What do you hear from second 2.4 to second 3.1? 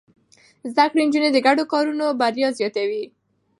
زياتوي.